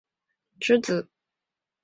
[0.53, 1.11] 王震之子。